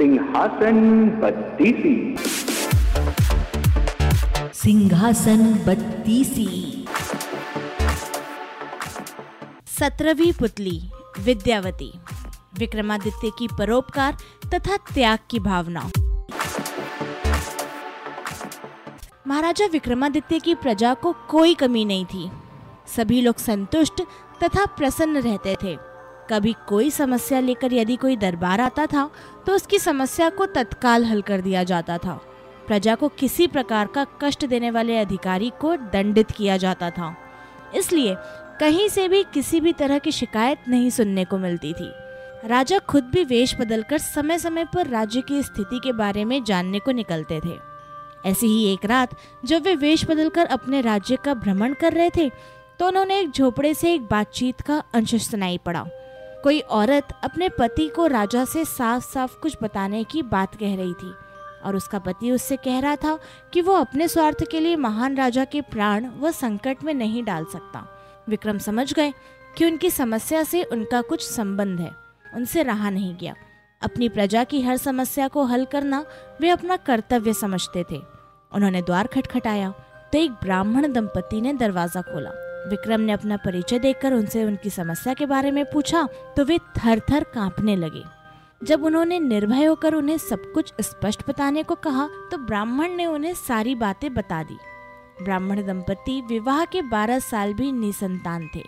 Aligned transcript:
सिंहासन 0.00 1.08
बत्तीसी। 1.08 2.16
सिंहासन 4.54 5.54
बत्तीसी। 5.54 6.86
सत्रहवीं 9.78 10.32
पुतली, 10.32 10.90
विद्यावती। 11.20 11.92
विक्रमादित्य 12.58 13.30
की 13.38 13.48
परोपकार 13.58 14.16
तथा 14.54 14.76
त्याग 14.76 15.18
की 15.30 15.38
भावना। 15.38 15.90
महाराजा 19.26 19.66
विक्रमादित्य 19.66 20.38
की 20.38 20.54
प्रजा 20.54 20.94
को 20.94 21.16
कोई 21.28 21.54
कमी 21.54 21.84
नहीं 21.84 22.04
थी। 22.04 22.30
सभी 22.96 23.20
लोग 23.20 23.38
संतुष्ट 23.38 24.02
तथा 24.42 24.66
प्रसन्न 24.66 25.16
रहते 25.16 25.56
थे। 25.62 25.89
कभी 26.30 26.54
कोई 26.68 26.90
समस्या 26.90 27.40
लेकर 27.40 27.72
यदि 27.72 27.96
कोई 27.96 28.16
दरबार 28.16 28.60
आता 28.60 28.86
था 28.86 29.10
तो 29.46 29.54
उसकी 29.54 29.78
समस्या 29.78 30.28
को 30.30 30.46
तत्काल 30.48 31.04
हल 31.04 31.22
कर 31.22 31.40
दिया 31.40 31.64
जाता 31.64 31.98
था। 31.98 32.20
प्रजा 32.66 32.94
को 32.94 33.08
किसी 33.10 33.46
प्रकार 33.46 33.86
का 33.86 34.06
कष्ट 34.22 34.44
देने 34.46 34.70
वाले 34.70 34.98
अधिकारी 34.98 35.50
को 35.60 35.74
दंडित 35.76 36.30
किया 36.30 36.56
जाता 36.56 36.90
था। 36.90 37.14
इसलिए 37.76 38.14
कहीं 38.60 38.88
से 38.88 39.08
भी 39.08 39.22
किसी 39.34 39.60
भी 39.60 39.72
तरह 39.72 39.98
की 39.98 40.12
शिकायत 40.12 40.68
नहीं 40.68 40.90
सुनने 40.90 41.24
को 41.24 41.38
मिलती 41.38 41.72
थी। 41.72 41.90
राजा 42.44 42.78
खुद 42.80 43.04
भी 43.04 43.24
वेश 43.24 43.54
बदलकर 43.60 43.98
समय 43.98 44.38
समय 44.38 44.64
पर 44.64 44.86
राज्य 44.86 45.20
की 45.20 45.42
स्थिति 45.42 45.80
के 45.84 45.92
बारे 45.92 46.24
में 46.24 46.42
जानने 46.44 46.78
को 46.78 46.92
निकलते 46.92 47.40
थे। 47.40 47.58
ऐसी 48.24 48.46
ही 48.46 48.72
एक 48.72 48.84
रात, 48.84 49.16
जब 49.44 49.62
वे 49.62 49.74
वेश 49.76 50.04
बदलकर 50.04 50.46
अपने 50.48 50.80
राज्य 50.80 51.16
का 51.16 51.34
भ्रमण 51.34 51.74
कर 51.74 51.92
रहे 51.92 52.10
थे 52.10 52.28
तो 52.78 52.86
उन्होंने 52.86 53.18
एक 53.20 53.30
झोपड़े 53.30 53.72
से 53.74 53.92
एक 53.94 54.02
बातचीत 54.02 54.60
का 54.60 54.82
अंश 54.94 55.14
सुनाई 55.22 55.58
पड़ा। 55.58 55.86
कोई 56.44 56.60
औरत 56.60 57.08
अपने 57.24 57.48
पति 57.48 57.88
को 57.88 58.06
राजा 58.06 58.44
से 58.44 58.64
साफ़ 58.64 59.04
साफ़ 59.04 59.36
कुछ 59.40 59.56
बताने 59.62 60.02
की 60.04 60.22
बात 60.22 60.54
कह 60.54 60.76
रही 60.76 60.92
थी 60.92 61.12
और 61.64 61.76
उसका 61.76 61.98
पति 61.98 62.30
उससे 62.30 62.56
कह 62.56 62.78
रहा 62.80 62.96
था 62.96 63.18
कि 63.52 63.60
वो 63.60 63.72
अपने 63.72 64.08
स्वार्थ 64.08 64.44
के 64.50 64.60
लिए 64.60 64.76
महान 64.76 65.16
राजा 65.16 65.44
के 65.44 65.60
प्राण 65.60 66.06
व 66.20 66.30
संकट 66.30 66.84
में 66.84 66.94
नहीं 66.94 67.24
डाल 67.24 67.44
सकता। 67.44 67.86
विक्रम 68.28 68.58
समझ 68.58 68.92
गए 68.92 69.12
कि 69.58 69.64
उनकी 69.64 69.90
समस्या 69.90 70.42
से 70.42 70.62
उनका 70.62 71.02
कुछ 71.02 71.28
संबंध 71.28 71.80
है। 71.80 71.90
उनसे 72.34 72.62
रहा 72.62 72.90
नहीं 72.90 73.16
गया। 73.16 73.34
अपनी 73.82 74.08
प्रजा 74.08 74.44
की 74.44 74.60
हर 74.62 74.76
समस्या 74.76 75.28
को 75.28 75.44
हल 75.44 75.64
करना 75.64 76.04
वे 76.40 76.50
अपना 76.50 76.76
कर्तव्य 76.76 77.32
समझते 77.32 77.84
थे। 77.90 78.02
उन्होंने 78.52 78.82
द्वार 78.82 79.06
खटखटाया 79.06 79.70
तो 80.12 80.18
एक 80.18 80.30
ब्राह्मण 80.32 80.92
दंपति 80.92 81.40
ने 81.40 81.52
दरवाज़ा 81.52 82.02
खोला। 82.02 82.30
विक्रम 82.68 83.00
ने 83.00 83.12
अपना 83.12 83.36
परिचय 83.36 83.78
देखकर 83.78 84.12
उनसे 84.12 84.44
उनकी 84.44 84.70
समस्या 84.70 85.14
के 85.14 85.26
बारे 85.26 85.50
में 85.50 85.64
पूछा 85.64 86.08
तो 86.36 86.44
वे 86.44 86.58
थर 86.76 87.00
थर 87.10 87.24
कांपने 87.34 87.76
लगे। 87.76 88.02
जब 88.62 88.84
उन्होंने 88.84 89.18
निर्भय 89.18 89.64
होकर 89.64 89.94
उन्हें 89.94 90.16
सब 90.18 90.50
कुछ 90.54 90.72
स्पष्ट 90.80 91.28
बताने 91.28 91.62
को 91.62 91.74
कहा 91.76 92.06
तो 92.30 92.38
ब्राह्मण 92.38 92.96
ने 92.96 93.06
उन्हें 93.06 93.34
सारी 93.36 93.74
बातें 93.74 94.12
बता 94.14 94.42
दी। 94.42 94.56
ब्राह्मण 95.22 95.62
दंपति 95.66 96.20
विवाह 96.20 96.64
के 96.64 96.82
बारह 96.82 97.18
साल 97.20 97.54
भी 97.54 97.70
निसंतान 97.72 98.48
थे। 98.54 98.62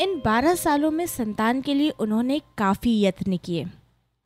इन 0.00 0.20
बारह 0.24 0.54
सालों 0.54 0.90
में 0.90 1.06
संतान 1.06 1.60
के 1.60 1.74
लिए 1.74 1.90
उन्होंने 1.90 2.40
काफ़ी 2.58 3.00
यत्न 3.02 3.36
किए। 3.36 3.64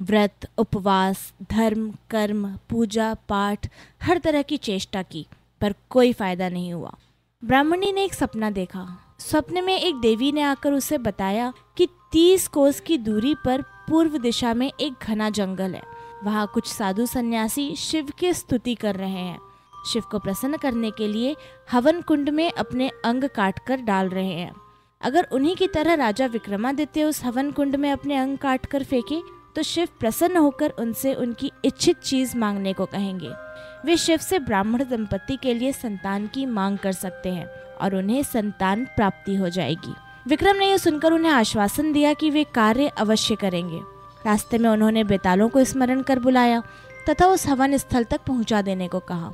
व्रत, 0.01 0.47
उपवास, 0.59 1.33
धर्म, 1.51 1.91
कर्म, 2.11 2.47
पूजा, 2.71 3.15
पाठ, 3.29 3.69
हर 4.03 4.19
तरह 4.19 4.43
की 4.43 4.57
चेष्टा 4.57 5.03
की, 5.03 5.27
पर 5.61 5.75
कोई 5.91 6.13
फ़ायदा 6.13 6.49
नहीं 6.49 6.73
हुआ। 6.73 6.95
ब्राह्मणी 7.45 7.93
ने 7.93 8.05
एक 8.05 8.15
सपना 8.15 8.51
देखा। 8.51 9.01
स्वप्न 9.19 9.65
में 9.65 9.81
एक 9.81 9.95
देवी 9.95 10.33
ने 10.33 10.43
आकर 10.43 10.73
उसे 10.73 10.99
बताया 10.99 11.53
कि 11.77 11.87
तीस 12.13 12.47
कोस 12.49 12.81
की 12.81 12.99
दूरी 12.99 13.35
पर 13.35 13.63
पूर्व 13.63 14.19
दिशा 14.19 14.55
में 14.55 14.73
एक 14.81 14.93
घना 15.03 15.31
जंगल 15.31 15.75
है। 15.75 15.83
वहाँ 16.25 16.51
कुछ 16.55 16.67
साधु 16.67 17.07
सन्यासी 17.07 17.75
शिव 17.77 18.11
की 18.19 18.33
स्तुति 18.35 18.75
कर 18.75 18.95
रहे 18.95 19.11
हैं। 19.11 19.39
शिव 19.93 20.03
को 20.11 20.19
प्रसन्न 20.19 20.57
करने 20.57 20.91
के 20.91 21.09
लिए 21.09 21.37
हवन 21.73 22.01
कुंड 22.01 22.29
में 22.29 22.51
अपने 22.53 22.91
अंग 23.05 23.25
काट 23.25 23.59
कर 23.67 23.81
डाल 23.81 24.09
रहे 24.09 24.33
हैं। 24.33 24.55
अगर 25.01 25.29
उन्हीं 25.33 25.57
की 25.57 25.69
तरह 25.69 25.95
राजा 25.95 26.27
विक्रमादित्य 26.27 27.05
उस 27.05 27.25
हवन 27.25 27.51
कुंड 27.51 27.77
में 27.77 27.91
अपने 27.93 28.17
अंग 28.17 28.39
काट 28.39 28.67
कर 28.67 28.85
फेंके 28.85 29.36
तो 29.57 29.63
शिव 29.63 29.89
प्रसन्न 30.01 30.37
होकर 30.37 30.71
उनसे 30.71 31.15
उनकी 31.15 31.53
इच्छित 31.65 31.99
चीज़ 31.99 32.37
मांगने 32.37 32.73
को 32.73 32.87
कहेंगे। 32.87 33.31
वे 33.85 33.97
शिव 33.97 34.19
से 34.19 34.39
ब्राह्मण 34.39 34.85
दंपति 34.85 35.37
के 35.37 35.55
लिए 35.55 35.73
संतान 35.73 36.27
की 36.27 36.47
मांग 36.47 36.79
कर 36.79 36.93
सकते 36.93 37.29
हैं 37.29 37.47
और 37.81 37.95
उन्हें 37.95 38.23
संतान 38.23 38.85
प्राप्ति 38.85 39.37
हो 39.37 39.49
जाएगी। 39.49 39.95
विक्रम 40.29 40.57
ने 40.57 40.71
यह 40.71 40.77
सुनकर 40.77 41.13
उन्हें 41.13 41.33
आश्वासन 41.33 41.93
दिया 41.93 42.13
कि 42.13 42.31
वे 42.31 42.45
कार्य 42.45 42.89
अवश्य 42.89 43.37
करेंगे। 43.37 43.81
रास्ते 44.27 44.59
में 44.59 44.71
उन्होंने 44.71 45.05
बेतालों 45.05 45.49
को 45.49 45.65
स्मरण 45.65 46.03
कर 46.03 46.19
बुलाया 46.19 46.63
तथा 47.11 47.27
उस 47.27 47.47
हवन 47.47 47.77
स्थल 47.77 48.05
तक 48.05 48.21
पहुँचा 48.21 48.63
देने 48.63 48.89
को 48.89 49.01
कहा। 49.01 49.33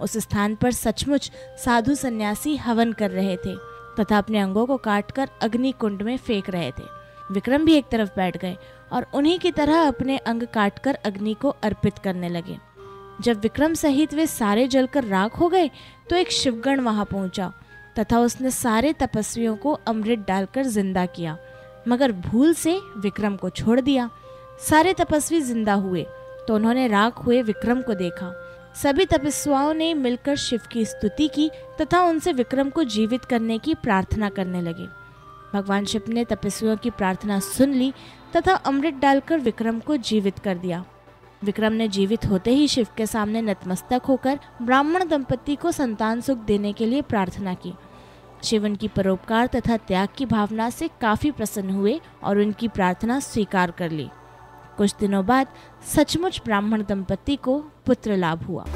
उस 0.00 0.16
स्थान 0.16 0.54
पर 0.54 0.72
सचमुच 0.72 1.32
साधु 1.64 1.94
सन्यासी 1.94 2.56
हवन 2.56 2.92
कर 2.92 3.10
रहे 3.10 3.36
थे 3.36 3.56
तथा 4.00 4.18
अपने 4.18 4.38
अंगों 4.38 4.66
को 4.66 4.76
काटकर 4.76 5.28
अग्नि 5.42 5.72
कुंड 5.72 6.02
में 6.02 6.16
फेंक 6.16 6.50
रहे 6.50 6.70
थे। 6.70 7.01
विक्रम 7.32 7.64
भी 7.64 7.74
एक 7.74 7.88
तरफ़ 7.90 8.10
बैठ 8.16 8.36
गए 8.36 8.56
और 8.92 9.06
उन्हीं 9.14 9.38
की 9.38 9.50
तरह 9.52 9.80
अपने 9.80 10.16
अंग 10.18 10.42
काटकर 10.54 10.94
अग्नि 11.04 11.34
को 11.34 11.48
अर्पित 11.62 11.98
करने 11.98 12.28
लगे। 12.28 12.58
जब 13.20 13.40
विक्रम 13.40 13.74
सहित 13.74 14.14
वे 14.14 14.26
सारे 14.26 14.66
जलकर 14.68 15.04
राख 15.04 15.38
हो 15.40 15.48
गए 15.48 15.70
तो 16.10 16.16
एक 16.16 16.30
शिवगण 16.32 16.80
वहाँ 16.80 17.04
पहुँचा, 17.04 17.52
तथा 17.96 18.18
उसने 18.20 18.50
सारे 18.50 18.92
तपस्वियों 18.92 19.56
को 19.56 19.72
अमृत 19.86 20.24
डालकर 20.28 20.66
ज़िंदा 20.66 21.06
किया। 21.08 21.36
मगर 21.88 22.12
भूल 22.12 22.54
से 22.54 22.78
विक्रम 22.98 23.36
को 23.36 23.50
छोड़ 23.50 23.80
दिया। 23.80 24.08
सारे 24.60 24.94
तपस्वी 24.94 25.40
ज़िंदा 25.42 25.74
हुए 25.74 26.06
तो 26.46 26.54
उन्होंने 26.54 26.86
राख 26.88 27.18
हुए 27.18 27.42
विक्रम 27.42 27.80
को 27.82 27.94
देखा। 27.96 28.32
सभी 28.74 29.04
तपस्वाओं 29.06 29.72
ने 29.74 29.92
मिलकर 29.94 30.36
शिव 30.36 30.60
की 30.72 30.84
स्तुति 30.84 31.28
की, 31.28 31.50
तथा 31.80 32.02
उनसे 32.02 32.32
विक्रम 32.32 32.70
को 32.70 32.84
जीवित 32.86 33.24
करने 33.24 33.58
की 33.58 33.74
प्रार्थना 33.74 34.28
करने 34.30 34.62
लगे। 34.62 34.86
भगवान 35.52 35.84
शिव 35.84 36.04
ने 36.08 36.24
तपस्वियों 36.24 36.76
की 36.76 36.90
प्रार्थना 36.90 37.38
सुन 37.40 37.72
ली 37.72 37.92
तथा 38.36 38.54
अमृत 38.54 38.94
डालकर 38.94 39.38
विक्रम 39.38 39.80
को 39.80 39.96
जीवित 39.96 40.38
कर 40.38 40.58
दिया। 40.58 40.84
विक्रम 41.44 41.72
ने 41.72 41.88
जीवित 41.88 42.24
होते 42.24 42.50
ही 42.50 42.68
शिव 42.68 42.86
के 42.96 43.06
सामने 43.06 43.42
नतमस्तक 43.42 44.02
होकर 44.08 44.38
ब्राह्मण 44.62 45.08
दंपति 45.08 45.56
को 45.56 45.72
संतान 45.72 46.20
सुख 46.20 46.38
देने 46.38 46.72
के 46.72 46.86
लिए 46.86 47.02
प्रार्थना 47.02 47.54
की। 47.54 47.72
शिव 48.44 48.64
उनकी 48.64 48.88
परोपकार 48.88 49.46
तथा 49.46 49.76
त्याग 49.76 50.08
की 50.16 50.26
भावना 50.26 50.70
से 50.70 50.88
काफ़ी 51.00 51.30
प्रसन्न 51.30 51.70
हुए 51.70 52.00
और 52.22 52.38
उनकी 52.38 52.68
प्रार्थना 52.68 53.20
स्वीकार 53.20 53.70
कर 53.70 53.90
ली। 53.90 54.08
कुछ 54.76 54.94
दिनों 55.00 55.26
बाद 55.26 55.46
सचमुच 55.94 56.40
ब्राह्मण 56.44 56.82
दंपति 56.82 57.36
को 57.36 57.58
पुत्र 57.86 58.16
लाभ 58.16 58.42
हुआ। 58.42 58.66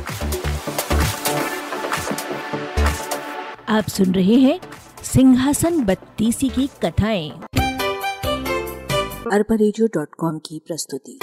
आप 3.68 3.88
सुन 3.88 4.14
रहे 4.14 4.34
हैं 4.34 4.58
सिंहासन 5.06 5.84
बत्तीसी 5.84 6.48
की 6.48 6.66
कथाएँ। 6.66 7.30
अरबा 9.32 9.54
की 10.38 10.62
प्रस्तुति। 10.66 11.18